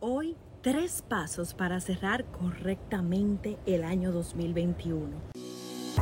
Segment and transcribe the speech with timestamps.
[0.00, 5.08] Hoy, tres pasos para cerrar correctamente el año 2021.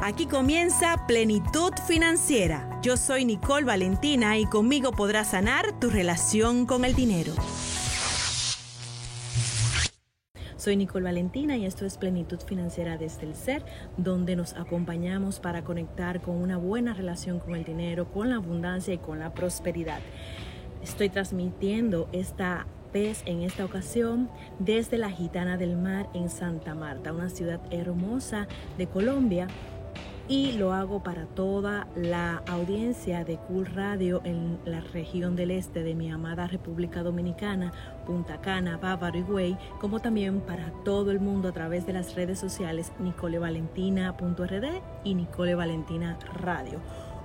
[0.02, 2.78] Aquí comienza Plenitud Financiera.
[2.82, 7.32] Yo soy Nicole Valentina y conmigo podrás sanar tu relación con el dinero.
[10.58, 13.64] Soy Nicole Valentina y esto es Plenitud Financiera desde el Ser,
[13.96, 18.92] donde nos acompañamos para conectar con una buena relación con el dinero, con la abundancia
[18.92, 20.00] y con la prosperidad.
[20.82, 27.28] Estoy transmitiendo esta en esta ocasión desde la Gitana del Mar en Santa Marta, una
[27.28, 28.48] ciudad hermosa
[28.78, 29.48] de Colombia.
[30.28, 35.82] Y lo hago para toda la audiencia de Cool Radio en la región del este
[35.82, 37.72] de mi amada República Dominicana,
[38.06, 42.14] Punta Cana, Bávaro y Güey, como también para todo el mundo a través de las
[42.14, 46.80] redes sociales nicolevalentina.rd y Nicole Valentina Radio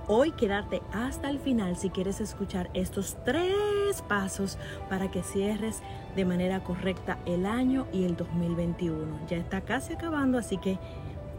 [0.08, 5.82] hoy quedarte hasta el final si quieres escuchar estos tres pasos para que cierres
[6.16, 9.26] de manera correcta el año y el 2021.
[9.28, 10.78] Ya está casi acabando, así que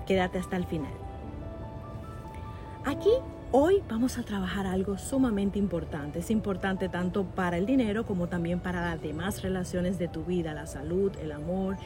[0.05, 0.93] quédate hasta el final.
[2.85, 3.11] Aquí
[3.51, 6.19] hoy vamos a trabajar algo sumamente importante.
[6.19, 10.53] Es importante tanto para el dinero como también para las demás relaciones de tu vida,
[10.53, 11.77] la salud, el amor,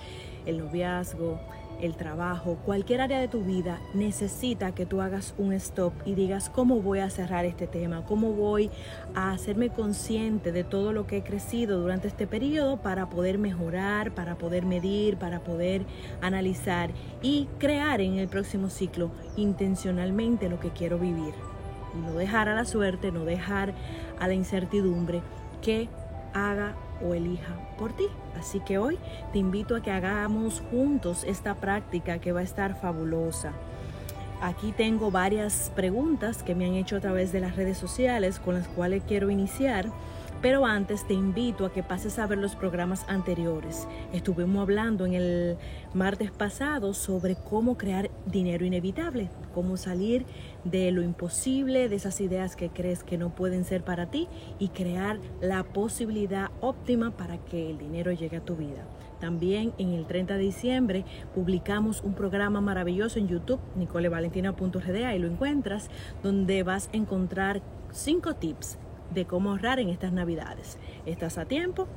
[0.45, 1.39] el noviazgo,
[1.81, 6.50] el trabajo, cualquier área de tu vida necesita que tú hagas un stop y digas
[6.50, 8.69] cómo voy a cerrar este tema, cómo voy
[9.14, 14.14] a hacerme consciente de todo lo que he crecido durante este periodo para poder mejorar,
[14.14, 15.86] para poder medir, para poder
[16.22, 21.34] analizar y crear en el próximo ciclo intencionalmente lo que quiero vivir.
[21.95, 23.73] Y no dejar a la suerte, no dejar
[24.19, 25.22] a la incertidumbre
[25.62, 25.89] que
[26.34, 28.06] haga o elija por ti.
[28.38, 28.98] Así que hoy
[29.34, 33.53] te invito a que hagamos juntos esta práctica que va a estar fabulosa.
[34.42, 38.53] Aquí tengo varias preguntas que me han hecho a través de las redes sociales con
[38.53, 39.88] las cuales quiero iniciar
[40.41, 43.88] pero antes te invito a que pases a ver los programas anteriores.
[44.13, 45.57] Estuvimos hablando en el
[45.94, 50.25] martes pasado sobre cómo crear dinero inevitable, cómo salir
[50.63, 54.28] de lo imposible, de esas ideas que crees que no pueden ser para ti
[54.59, 58.85] y crear la posibilidad óptima para que el dinero llegue a tu vida.
[59.19, 65.28] También en el 30 de diciembre publicamos un programa maravilloso en YouTube, nicolevalentina.rd, ahí lo
[65.28, 65.89] encuentras,
[66.22, 68.78] donde vas a encontrar cinco tips
[69.13, 70.78] de cómo ahorrar en estas navidades.
[71.06, 71.88] Estás a tiempo,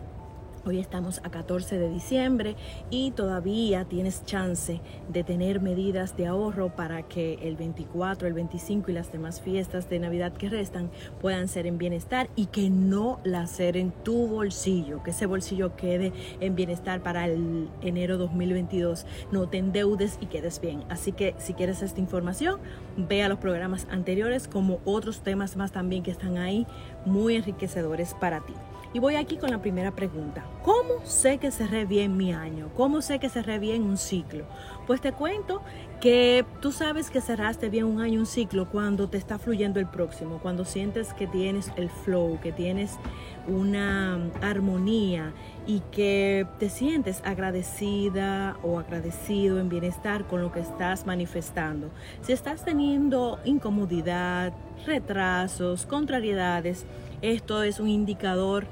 [0.66, 2.54] Hoy estamos a 14 de diciembre
[2.91, 8.91] y todavía tienes chance de tener medidas de ahorro para que el 24, el 25
[8.91, 13.21] y las demás fiestas de Navidad que restan puedan ser en bienestar y que no
[13.25, 19.06] las ser en tu bolsillo, que ese bolsillo quede en bienestar para el enero 2022.
[19.32, 20.84] No te endeudes y quedes bien.
[20.91, 22.60] Así que si quieres esta información,
[22.98, 26.66] ve a los programas anteriores como otros temas más también que están ahí
[27.05, 28.55] muy enriquecedores para ti.
[28.93, 30.44] Y voy aquí con la primera pregunta.
[30.65, 32.71] ¿Cómo sé que cerré bien mi año?
[32.77, 34.47] ¿Cómo sé que cerré bien un ciclo?
[34.87, 35.62] Pues te cuento
[36.00, 39.87] que tú sabes que cerraste bien un año, un ciclo, cuando te está fluyendo el
[39.87, 42.99] próximo, cuando sientes que tienes el flow, que tienes
[43.47, 45.34] una armonía
[45.66, 51.91] y que te sientes agradecida o agradecido en bienestar con lo que estás manifestando.
[52.22, 54.55] Si estás teniendo incomodidad,
[54.87, 56.87] retrasos, contrariedades,
[57.21, 58.66] esto es un indicador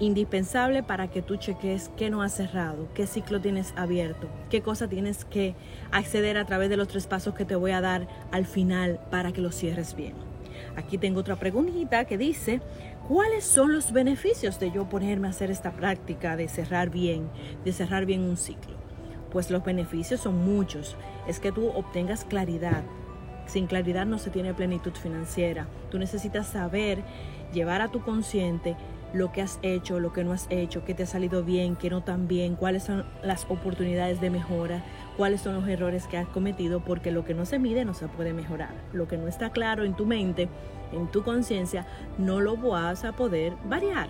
[0.00, 4.88] indispensable para que tú cheques qué no has cerrado, qué ciclo tienes abierto, qué cosa
[4.88, 5.54] tienes que
[5.92, 9.32] acceder a través de los tres pasos que te voy a dar al final para
[9.32, 10.14] que lo cierres bien.
[10.76, 12.60] Aquí tengo otra preguntita que dice,
[13.08, 17.28] ¿cuáles son los beneficios de yo ponerme a hacer esta práctica de cerrar bien,
[17.64, 18.76] de cerrar bien un ciclo?
[19.30, 20.96] Pues los beneficios son muchos.
[21.28, 22.82] Es que tú obtengas claridad.
[23.46, 25.68] Sin claridad no se tiene plenitud financiera.
[25.90, 27.02] Tú necesitas saber
[27.52, 28.76] llevar a tu consciente
[29.12, 31.90] lo que has hecho, lo que no has hecho, qué te ha salido bien, qué
[31.90, 34.84] no tan bien, cuáles son las oportunidades de mejora,
[35.16, 38.08] cuáles son los errores que has cometido, porque lo que no se mide no se
[38.08, 38.74] puede mejorar.
[38.92, 40.48] Lo que no está claro en tu mente,
[40.92, 41.86] en tu conciencia,
[42.18, 44.08] no lo vas a poder variar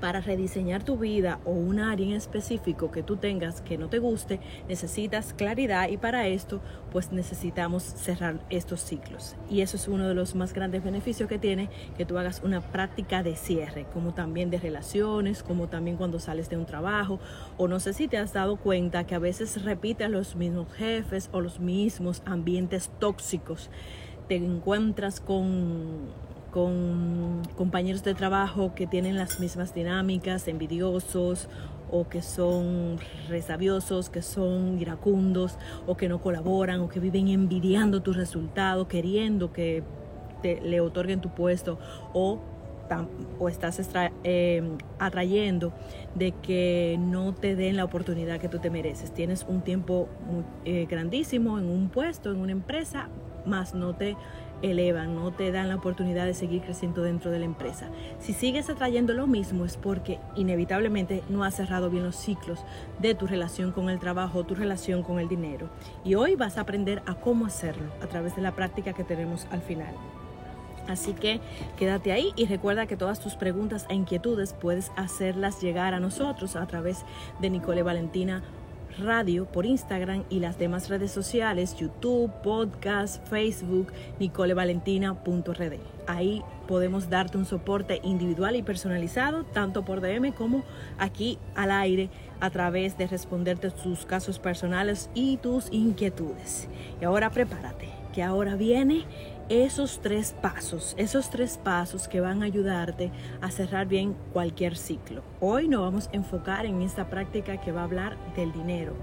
[0.00, 3.98] para rediseñar tu vida o un área en específico que tú tengas que no te
[3.98, 6.60] guste, necesitas claridad y para esto
[6.92, 9.36] pues necesitamos cerrar estos ciclos.
[9.50, 12.60] Y eso es uno de los más grandes beneficios que tiene que tú hagas una
[12.60, 17.18] práctica de cierre, como también de relaciones, como también cuando sales de un trabajo
[17.56, 21.30] o no sé si te has dado cuenta que a veces repites los mismos jefes
[21.32, 23.70] o los mismos ambientes tóxicos.
[24.28, 26.08] Te encuentras con
[26.54, 31.48] con compañeros de trabajo que tienen las mismas dinámicas, envidiosos
[31.90, 32.98] o que son
[33.28, 35.58] resabiosos, que son iracundos
[35.88, 39.82] o que no colaboran o que viven envidiando tu resultado, queriendo que
[40.42, 41.80] te, le otorguen tu puesto
[42.12, 42.38] o
[43.48, 43.80] estás
[44.22, 44.62] eh,
[45.00, 45.72] atrayendo
[46.14, 49.12] de que no te den la oportunidad que tú te mereces.
[49.12, 50.08] Tienes un tiempo
[50.64, 53.08] eh, grandísimo en un puesto, en una empresa,
[53.44, 54.16] más no te
[54.70, 57.88] elevan, no te dan la oportunidad de seguir creciendo dentro de la empresa.
[58.18, 62.64] Si sigues atrayendo lo mismo es porque inevitablemente no has cerrado bien los ciclos
[62.98, 65.68] de tu relación con el trabajo, tu relación con el dinero.
[66.04, 69.46] Y hoy vas a aprender a cómo hacerlo a través de la práctica que tenemos
[69.50, 69.94] al final.
[70.88, 71.40] Así que
[71.78, 76.56] quédate ahí y recuerda que todas tus preguntas e inquietudes puedes hacerlas llegar a nosotros
[76.56, 77.04] a través
[77.40, 78.42] de Nicole Valentina
[78.98, 85.78] Radio por Instagram y las demás redes sociales, YouTube, podcast, Facebook, nicolevalentina.rd.
[86.06, 90.62] Ahí podemos darte un soporte individual y personalizado, tanto por DM como
[90.98, 92.08] aquí al aire,
[92.40, 96.68] a través de responderte tus casos personales y tus inquietudes.
[97.00, 99.04] Y ahora prepárate, que ahora viene
[99.48, 103.10] esos tres pasos, esos tres pasos que van a ayudarte
[103.42, 105.22] a cerrar bien cualquier ciclo.
[105.40, 108.94] Hoy nos vamos a enfocar en esta práctica que va a hablar del dinero,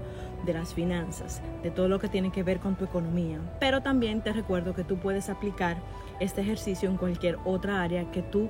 [0.44, 3.38] de las finanzas, de todo lo que tiene que ver con tu economía.
[3.60, 5.76] Pero también te recuerdo que tú puedes aplicar
[6.18, 8.48] este ejercicio en cualquier otra área que tú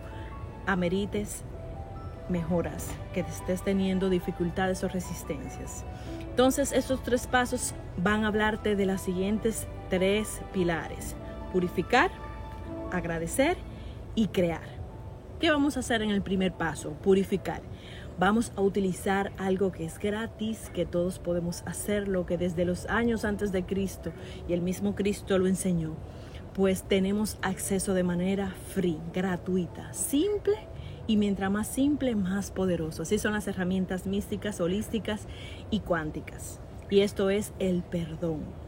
[0.66, 1.42] amerites
[2.28, 5.84] mejoras, que estés teniendo dificultades o resistencias.
[6.30, 11.16] Entonces, estos tres pasos van a hablarte de las siguientes tres pilares
[11.52, 12.10] purificar,
[12.90, 13.56] agradecer
[14.14, 14.82] y crear.
[15.38, 16.90] ¿Qué vamos a hacer en el primer paso?
[17.02, 17.62] Purificar.
[18.18, 23.24] Vamos a utilizar algo que es gratis, que todos podemos hacerlo, que desde los años
[23.24, 24.12] antes de Cristo
[24.48, 25.96] y el mismo Cristo lo enseñó,
[26.54, 30.54] pues tenemos acceso de manera free, gratuita, simple
[31.06, 33.02] y mientras más simple, más poderoso.
[33.02, 35.26] Así son las herramientas místicas, holísticas
[35.70, 36.60] y cuánticas.
[36.90, 38.61] Y esto es el perdón.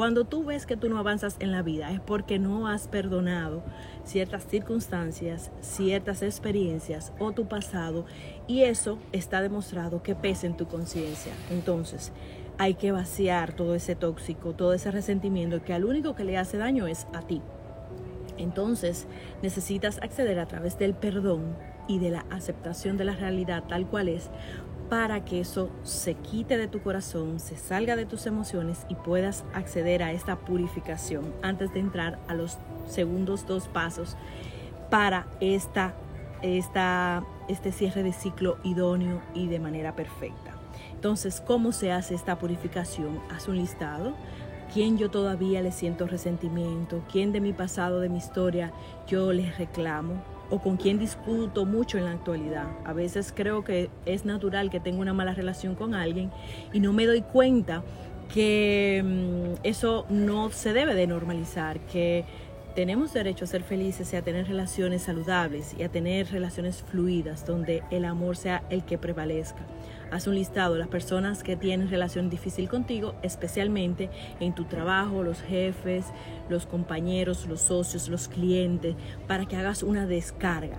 [0.00, 3.62] Cuando tú ves que tú no avanzas en la vida es porque no has perdonado
[4.02, 8.06] ciertas circunstancias, ciertas experiencias o tu pasado
[8.46, 11.34] y eso está demostrado que pesa en tu conciencia.
[11.50, 12.12] Entonces,
[12.56, 16.56] hay que vaciar todo ese tóxico, todo ese resentimiento que al único que le hace
[16.56, 17.42] daño es a ti.
[18.38, 19.06] Entonces,
[19.42, 21.58] necesitas acceder a través del perdón
[21.88, 24.30] y de la aceptación de la realidad tal cual es
[24.90, 29.44] para que eso se quite de tu corazón, se salga de tus emociones y puedas
[29.54, 32.58] acceder a esta purificación antes de entrar a los
[32.88, 34.16] segundos dos pasos
[34.90, 35.94] para esta,
[36.42, 40.56] esta, este cierre de ciclo idóneo y de manera perfecta.
[40.92, 43.20] Entonces, ¿cómo se hace esta purificación?
[43.30, 44.14] Haz un listado.
[44.74, 47.02] ¿Quién yo todavía le siento resentimiento?
[47.10, 48.72] ¿Quién de mi pasado, de mi historia,
[49.06, 50.39] yo les reclamo?
[50.50, 52.66] O con quien discuto mucho en la actualidad.
[52.84, 56.30] A veces creo que es natural que tenga una mala relación con alguien
[56.72, 57.82] y no me doy cuenta
[58.32, 62.24] que mm, eso no se debe de normalizar, que
[62.74, 67.44] tenemos derecho a ser felices y a tener relaciones saludables y a tener relaciones fluidas
[67.44, 69.60] donde el amor sea el que prevalezca.
[70.10, 74.10] Haz un listado de las personas que tienen relación difícil contigo, especialmente
[74.40, 76.06] en tu trabajo, los jefes,
[76.48, 78.96] los compañeros, los socios, los clientes,
[79.28, 80.78] para que hagas una descarga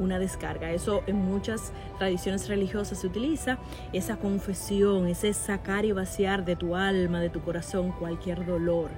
[0.00, 0.72] una descarga.
[0.72, 3.58] Eso en muchas tradiciones religiosas se utiliza,
[3.92, 8.90] esa confesión, ese sacar y vaciar de tu alma, de tu corazón, cualquier dolor,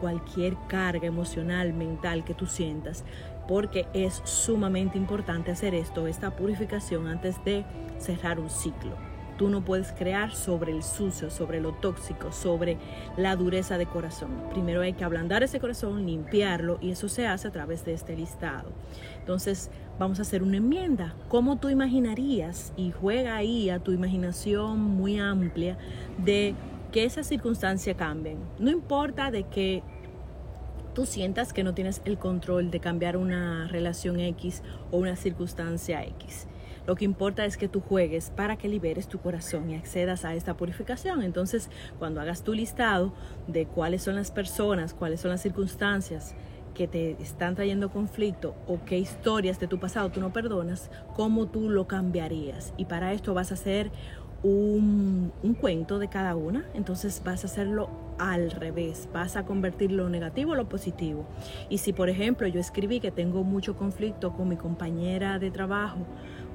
[0.00, 3.04] cualquier carga emocional, mental que tú sientas,
[3.48, 7.64] porque es sumamente importante hacer esto, esta purificación antes de
[7.98, 9.09] cerrar un ciclo.
[9.40, 12.76] Tú no puedes crear sobre el sucio, sobre lo tóxico, sobre
[13.16, 14.28] la dureza de corazón.
[14.50, 18.14] Primero hay que ablandar ese corazón, limpiarlo y eso se hace a través de este
[18.14, 18.70] listado.
[19.18, 21.14] Entonces vamos a hacer una enmienda.
[21.30, 22.74] ¿Cómo tú imaginarías?
[22.76, 25.78] Y juega ahí a tu imaginación muy amplia
[26.18, 26.54] de
[26.92, 28.36] que esas circunstancias cambien.
[28.58, 29.82] No importa de que
[30.92, 36.04] tú sientas que no tienes el control de cambiar una relación X o una circunstancia
[36.04, 36.46] X.
[36.86, 40.34] Lo que importa es que tú juegues para que liberes tu corazón y accedas a
[40.34, 41.22] esta purificación.
[41.22, 43.12] Entonces, cuando hagas tu listado
[43.46, 46.34] de cuáles son las personas, cuáles son las circunstancias
[46.74, 51.46] que te están trayendo conflicto o qué historias de tu pasado tú no perdonas, cómo
[51.46, 52.72] tú lo cambiarías.
[52.76, 53.90] Y para esto vas a hacer
[54.42, 59.92] un, un, cuento de cada una, entonces vas a hacerlo al revés, vas a convertir
[59.92, 61.26] lo negativo en lo positivo.
[61.68, 66.06] Y si por ejemplo yo escribí que tengo mucho conflicto con mi compañera de trabajo,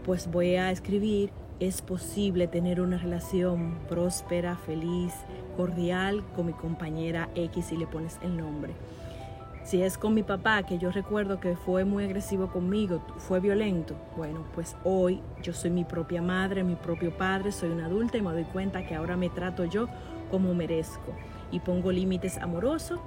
[0.05, 5.13] pues voy a escribir, es posible tener una relación próspera, feliz,
[5.57, 8.73] cordial con mi compañera X y le pones el nombre.
[9.63, 13.95] Si es con mi papá, que yo recuerdo que fue muy agresivo conmigo, fue violento,
[14.15, 18.21] bueno, pues hoy yo soy mi propia madre, mi propio padre, soy una adulta y
[18.21, 19.87] me doy cuenta que ahora me trato yo
[20.29, 21.15] como merezco
[21.51, 22.99] y pongo límites amorosos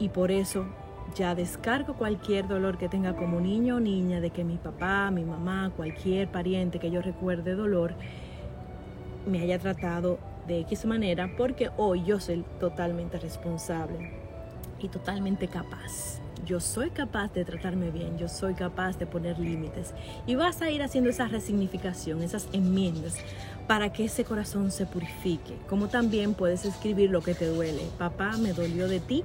[0.00, 0.66] y por eso
[1.14, 5.24] ya descargo cualquier dolor que tenga como niño o niña de que mi papá, mi
[5.24, 7.94] mamá, cualquier pariente que yo recuerde dolor
[9.26, 14.12] me haya tratado de X manera porque hoy yo soy totalmente responsable
[14.80, 16.20] y totalmente capaz.
[16.44, 19.94] Yo soy capaz de tratarme bien, yo soy capaz de poner límites
[20.26, 23.16] y vas a ir haciendo esa resignificación, esas enmiendas
[23.68, 25.56] para que ese corazón se purifique.
[25.68, 27.82] Como también puedes escribir lo que te duele.
[27.96, 29.22] Papá, me dolió de ti.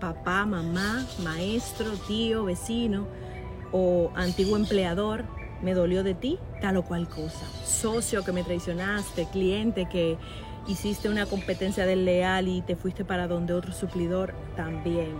[0.00, 3.06] Papá, mamá, maestro, tío, vecino
[3.72, 5.24] o antiguo empleador,
[5.60, 7.44] me dolió de ti tal o cual cosa.
[7.64, 10.16] Socio que me traicionaste, cliente que
[10.68, 15.12] hiciste una competencia desleal y te fuiste para donde otro suplidor, también.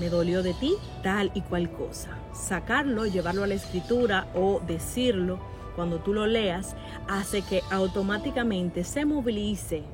[0.00, 2.10] Me dolió de ti tal y cual cosa.
[2.32, 5.38] Sacarlo, llevarlo a la escritura o decirlo
[5.76, 6.74] cuando tú lo leas
[7.06, 9.84] hace que automáticamente se movilice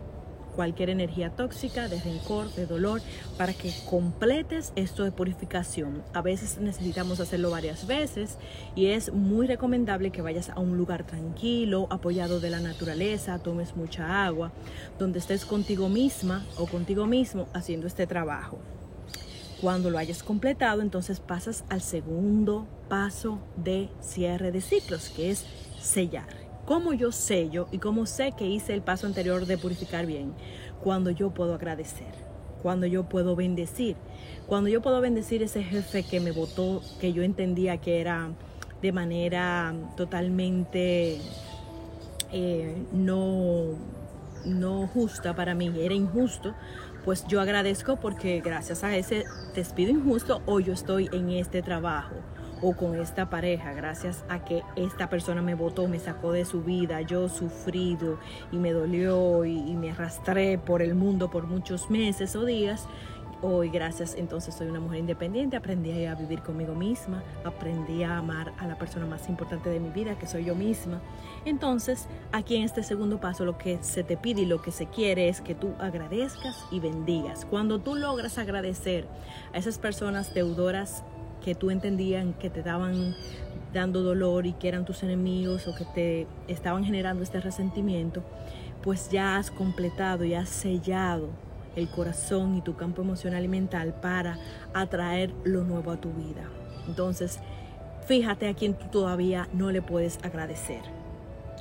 [0.55, 3.01] cualquier energía tóxica, de rencor, de dolor,
[3.37, 6.03] para que completes esto de purificación.
[6.15, 8.39] A veces necesitamos hacerlo varias veces
[8.75, 13.77] y es muy recomendable que vayas a un lugar tranquilo, apoyado de la naturaleza, tomes
[13.77, 14.53] mucha agua,
[14.99, 18.59] donde estés contigo misma o contigo mismo haciendo este trabajo.
[19.61, 25.47] Cuando lo hayas completado, entonces pasas al segundo paso de cierre de ciclos, que es
[25.81, 26.42] sellar.
[26.65, 30.33] ¿Cómo yo sello y cómo sé que hice el paso anterior de purificar bien?
[30.81, 32.15] Cuando yo puedo agradecer,
[32.63, 33.97] cuando yo puedo bendecir,
[34.47, 38.31] cuando yo puedo bendecir ese jefe que me votó, que yo entendía que era
[38.81, 41.21] de manera totalmente
[42.31, 43.75] eh, no,
[44.45, 46.55] no justa para mí, era injusto,
[47.05, 49.25] pues yo agradezco porque gracias a ese
[49.57, 52.15] despido injusto hoy yo estoy en este trabajo
[52.63, 56.63] o con esta pareja, gracias a que esta persona me votó, me sacó de su
[56.63, 58.19] vida, yo sufrido
[58.53, 62.87] y me dolió y, y me arrastré por el mundo por muchos meses o días,
[63.43, 68.53] hoy gracias entonces soy una mujer independiente, aprendí a vivir conmigo misma, aprendí a amar
[68.59, 71.03] a la persona más importante de mi vida, que soy yo misma.
[71.45, 74.87] Entonces, aquí en este segundo paso lo que se te pide y lo que se
[74.87, 77.45] quiere es que tú agradezcas y bendigas.
[77.45, 79.07] Cuando tú logras agradecer
[79.53, 81.03] a esas personas deudoras
[81.45, 83.15] que tú entendían que te estaban
[83.73, 88.23] dando dolor y que eran tus enemigos o que te estaban generando este resentimiento,
[88.83, 91.31] pues ya has completado y has sellado
[91.77, 94.39] el corazón y tu campo emocional y mental para
[94.75, 96.45] atraer lo nuevo a tu vida.
[96.87, 97.39] Entonces,
[98.07, 100.83] fíjate a quien tú todavía no le puedes agradecer.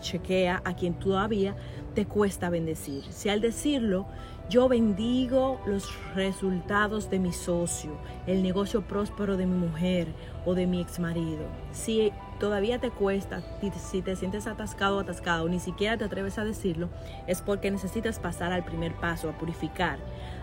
[0.01, 1.55] Chequea a quien todavía
[1.93, 3.03] te cuesta bendecir.
[3.09, 4.07] Si al decirlo
[4.51, 7.91] yo bendigo los resultados de mi socio,
[8.27, 10.09] el negocio próspero de mi mujer
[10.45, 11.45] o de mi ex marido.
[11.71, 16.43] Si todavía te cuesta, si te sientes atascado o atascado, ni siquiera te atreves a
[16.43, 16.89] decirlo,
[17.27, 19.99] es porque necesitas pasar al primer paso, a purificar,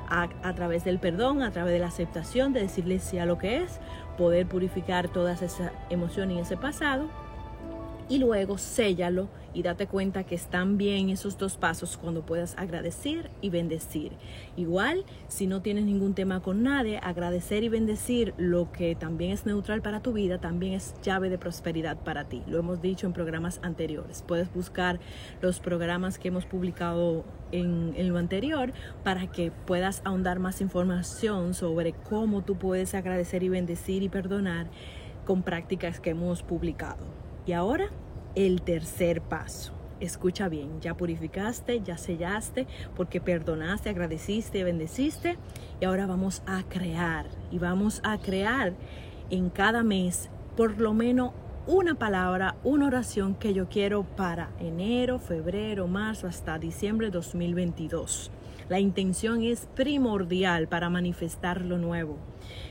[0.09, 3.59] a, través del perdón, a través de la aceptación, de decirle sí a lo que
[3.59, 3.79] es,
[4.17, 7.11] poder purificar todas esas emociones y ese pasado
[8.09, 13.31] y luego séllalo y date cuenta que están bien esos dos pasos cuando puedas agradecer
[13.41, 14.13] y bendecir.
[14.57, 19.47] Igual, si no tienes ningún tema con nadie, agradecer y bendecir lo que también es
[19.47, 22.43] neutral para tu vida, también es llave de prosperidad para ti.
[22.47, 24.23] Lo hemos dicho en programas anteriores.
[24.27, 25.01] Puedes buscar
[25.41, 28.73] los programas que hemos publicado en, en lo anterior
[29.03, 34.69] para que puedas ahondar más información sobre cómo tú puedes agradecer y bendecir y perdonar
[35.25, 37.28] con prácticas que hemos publicado.
[37.49, 37.89] Y ahora
[38.35, 39.73] el tercer paso.
[40.01, 45.39] Escucha bien, ya purificaste, ya sellaste, porque perdonaste, agradeciste, bendeciste.
[45.81, 47.25] Y ahora vamos a crear.
[47.51, 48.75] Y vamos a crear
[49.31, 50.29] en cada mes
[50.59, 51.33] por lo menos
[51.67, 58.31] una palabra, una oración que yo quiero para enero, febrero, marzo, hasta diciembre de 2022.
[58.69, 62.19] La intención es primordial para manifestar lo nuevo.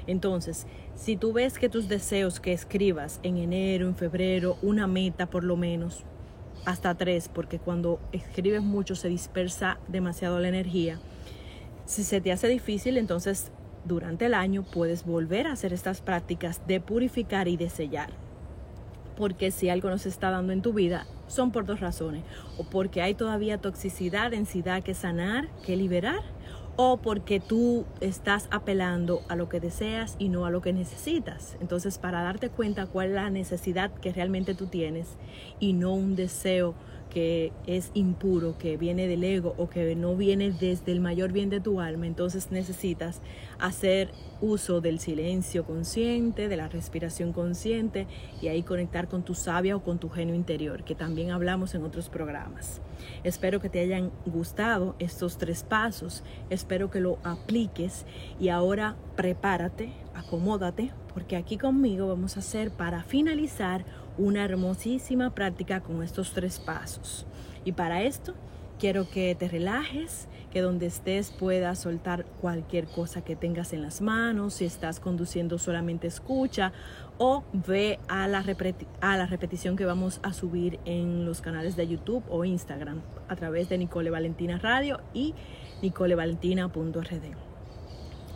[0.06, 5.28] Entonces, si tú ves que tus deseos que escribas en enero, en febrero, una meta
[5.28, 6.04] por lo menos,
[6.66, 11.00] hasta tres, porque cuando escribes mucho se dispersa demasiado la energía.
[11.86, 13.52] Si se te hace difícil, entonces
[13.86, 18.27] durante el año puedes volver a hacer estas prácticas de purificar y de sellar.
[19.18, 22.24] Porque si algo no se está dando en tu vida, son por dos razones.
[22.58, 26.22] O porque hay todavía toxicidad, densidad que sanar, que liberar,
[26.78, 31.58] o porque tú estás apelando a lo que deseas y no a lo que necesitas.
[31.60, 35.18] Entonces, para darte cuenta cuál es la necesidad que realmente tú tienes
[35.60, 36.76] y no un deseo
[37.10, 41.50] que es impuro, que viene del ego o que no viene desde el mayor bien
[41.50, 43.22] de tu alma, entonces necesitas
[43.60, 48.08] hacer uso del silencio consciente, de la respiración consciente
[48.42, 51.84] y ahí conectar con tu sabia o con tu genio interior, que también hablamos en
[51.84, 52.82] otros programas.
[53.24, 58.06] Espero que te hayan gustado estos tres pasos, espero que lo apliques
[58.40, 63.86] y ahora prepárate, acomódate, porque aquí conmigo vamos a hacer para finalizar
[64.18, 67.26] una hermosísima práctica con estos tres pasos.
[67.66, 68.34] Y para esto
[68.80, 74.02] quiero que te relajes, que donde estés puedas soltar cualquier cosa que tengas en las
[74.02, 76.72] manos, si estás conduciendo solamente escucha
[77.18, 78.46] o ve a la,
[79.02, 83.36] a la repetición que vamos a subir en los canales de YouTube o Instagram a
[83.36, 85.34] través de Nicole Valentina Radio y
[85.82, 87.48] nicolevalentina.rd.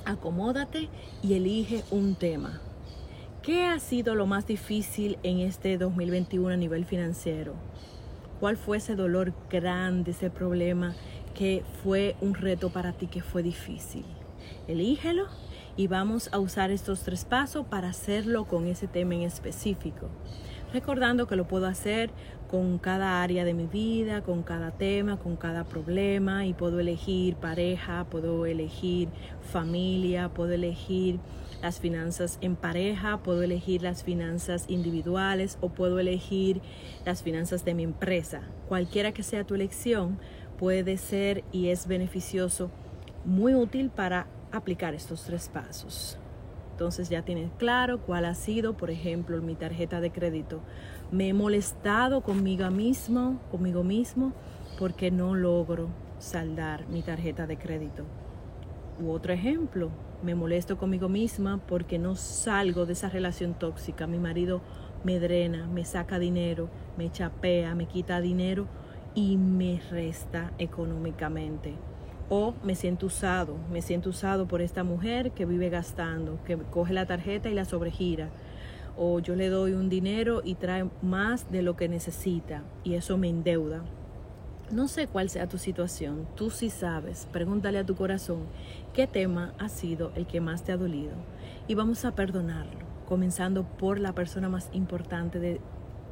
[0.06, 0.90] Acomódate
[1.22, 2.60] y elige un tema.
[3.44, 7.56] ¿Qué ha sido lo más difícil en este 2021 a nivel financiero?
[8.40, 10.94] ¿Cuál fue ese dolor grande, ese problema
[11.34, 14.06] que fue un reto para ti que fue difícil?
[14.68, 15.26] Elígelo
[15.76, 20.10] y vamos a usar estos tres pasos para hacerlo con ese tema en específico.
[20.72, 22.12] Recordando que lo puedo hacer
[22.48, 27.38] con cada área de mi vida, con cada tema, con cada problema y puedo elegir
[27.38, 29.10] pareja, puedo elegir
[29.42, 31.20] familia, puedo elegir
[31.62, 36.62] las finanzas en pareja, puedo elegir las finanzas individuales o puedo elegir
[37.06, 38.42] las finanzas de mi empresa.
[38.68, 40.18] Cualquiera que sea tu elección
[40.58, 42.72] puede ser y es beneficioso,
[43.26, 46.18] muy útil para aplicar estos tres pasos.
[46.72, 50.62] Entonces ya tienes claro cuál ha sido, por ejemplo, mi tarjeta de crédito.
[51.12, 54.34] Me he molestado conmigo mismo, conmigo mismo,
[54.80, 58.06] porque no logro saldar mi tarjeta de crédito.
[59.00, 59.92] U otro ejemplo,
[60.24, 64.08] me molesto conmigo misma porque no salgo de esa relación tóxica.
[64.08, 64.62] Mi marido
[65.04, 68.68] me drena, me saca dinero, me chapea, me quita dinero
[69.16, 71.76] y me resta económicamente.
[72.30, 76.94] O me siento usado, me siento usado por esta mujer que vive gastando, que coge
[76.94, 78.30] la tarjeta y la sobregira.
[78.96, 83.18] O yo le doy un dinero y trae más de lo que necesita y eso
[83.18, 83.84] me endeuda.
[84.72, 88.44] No sé cuál sea tu situación, tú sí sabes, pregúntale a tu corazón
[88.94, 91.12] qué tema ha sido el que más te ha dolido
[91.68, 95.60] y vamos a perdonarlo, comenzando por la persona más importante de,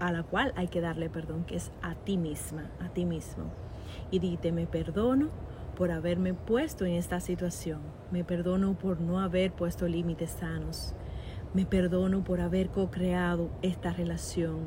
[0.02, 3.46] a la cual hay que darle perdón, que es a ti misma, a ti mismo.
[4.12, 5.30] Y dite, me perdono
[5.78, 7.80] por haberme puesto en esta situación,
[8.12, 10.96] me perdono por no haber puesto límites sanos,
[11.54, 14.66] me perdono por haber co-creado esta relación,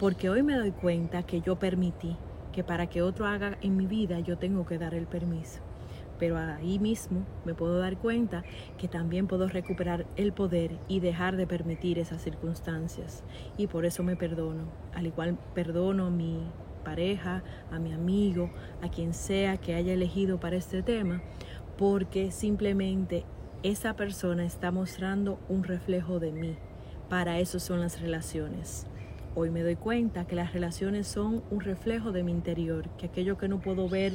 [0.00, 2.16] porque hoy me doy cuenta que yo permití
[2.58, 5.60] que para que otro haga en mi vida yo tengo que dar el permiso.
[6.18, 8.42] Pero ahí mismo me puedo dar cuenta
[8.78, 13.22] que también puedo recuperar el poder y dejar de permitir esas circunstancias.
[13.56, 14.64] Y por eso me perdono.
[14.92, 16.50] Al igual perdono a mi
[16.84, 18.50] pareja, a mi amigo,
[18.82, 21.22] a quien sea que haya elegido para este tema,
[21.76, 23.24] porque simplemente
[23.62, 26.56] esa persona está mostrando un reflejo de mí.
[27.08, 28.88] Para eso son las relaciones.
[29.34, 33.36] Hoy me doy cuenta que las relaciones son un reflejo de mi interior, que aquello
[33.36, 34.14] que no puedo ver,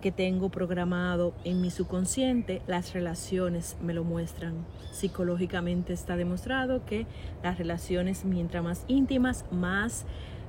[0.00, 4.66] que tengo programado en mi subconsciente, las relaciones me lo muestran.
[4.90, 7.06] Psicológicamente está demostrado que
[7.42, 10.06] las relaciones, mientras más íntimas, más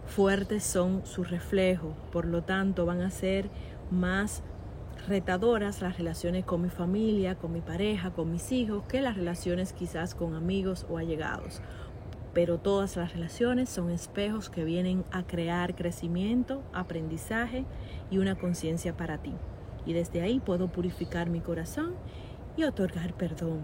[0.07, 1.93] fuertes son su reflejo.
[2.11, 3.49] Por lo tanto, van a ser
[3.91, 4.43] más
[5.07, 9.73] retadoras las relaciones con mi familia, con mi pareja, con mis hijos, que las relaciones
[9.73, 11.61] quizás con amigos o allegados
[12.35, 17.63] pero todas las relaciones son espejos que vienen a crear crecimiento, aprendizaje
[18.11, 19.31] y una conciencia para ti.
[19.85, 21.93] Y desde ahí puedo purificar mi corazón
[22.57, 23.61] y otorgar perdón.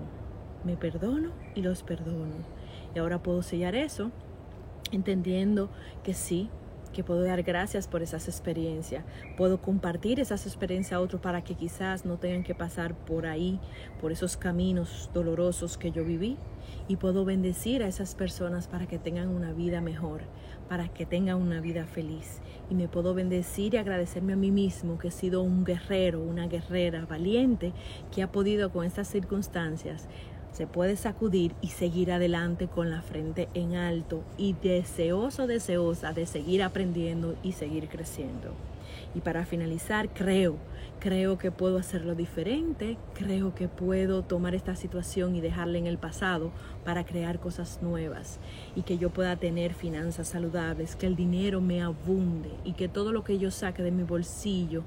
[0.64, 2.46] Me perdono y los perdono.
[2.96, 4.10] Y ahora puedo sellar eso
[4.94, 5.70] entendiendo
[6.02, 6.50] que sí,
[6.92, 9.04] que puedo dar gracias por esas experiencias.
[9.38, 13.60] Puedo compartir esas experiencias a otros para que quizás no tengan que pasar por ahí,
[14.00, 16.38] por esos caminos dolorosos que yo viví.
[16.88, 20.22] Y puedo bendecir a esas personas para que tengan una vida mejor,
[20.70, 22.40] para que tengan una vida feliz.
[22.70, 26.48] Y me puedo bendecir y agradecerme a mí mismo que he sido un guerrero, una
[26.48, 27.74] guerrera valiente
[28.12, 30.08] que ha podido con estas circunstancias
[30.62, 36.28] se puede sacudir y seguir adelante con la frente en alto y deseoso, deseosa de
[36.28, 38.52] seguir aprendiendo y seguir creciendo.
[39.16, 40.58] Y para finalizar, creo,
[41.00, 45.98] creo que puedo hacerlo diferente, creo que puedo tomar esta situación y dejarla en el
[45.98, 46.52] pasado
[46.86, 48.38] para crear cosas nuevas
[48.76, 53.12] y que yo pueda tener finanzas saludables, que el dinero me abunde y que todo
[53.14, 54.84] lo que yo saque de mi bolsillo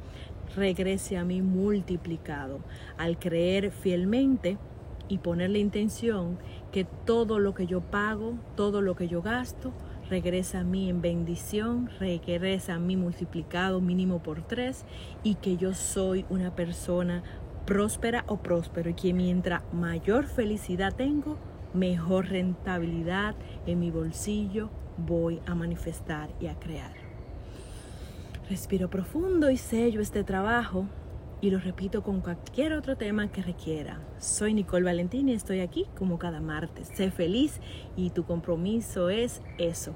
[0.54, 2.60] regrese a mí multiplicado.
[2.96, 4.56] Al creer fielmente,
[5.08, 6.38] y poner la intención
[6.72, 9.72] que todo lo que yo pago, todo lo que yo gasto,
[10.08, 14.84] regresa a mí en bendición, regresa a mí multiplicado mínimo por tres
[15.22, 17.22] y que yo soy una persona
[17.64, 21.38] próspera o próspero y que mientras mayor felicidad tengo,
[21.72, 23.34] mejor rentabilidad
[23.66, 26.92] en mi bolsillo voy a manifestar y a crear.
[28.48, 30.86] Respiro profundo y sello este trabajo
[31.44, 34.00] y lo repito con cualquier otro tema que requiera.
[34.18, 36.88] Soy Nicole Valentín y estoy aquí como cada martes.
[36.94, 37.60] Sé feliz
[37.96, 39.94] y tu compromiso es eso.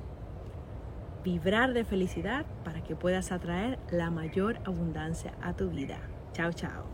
[1.24, 6.00] Vibrar de felicidad para que puedas atraer la mayor abundancia a tu vida.
[6.34, 6.84] Chao, chao.